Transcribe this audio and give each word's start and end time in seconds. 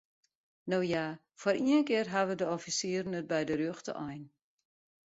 No 0.73 0.79
ja, 0.91 1.03
foar 1.41 1.57
ien 1.69 1.83
kear 1.87 2.07
hawwe 2.15 2.33
de 2.39 2.45
offisieren 2.55 3.17
it 3.19 3.29
by 3.31 3.41
de 3.49 3.55
rjochte 3.61 3.93
ein. 4.09 4.23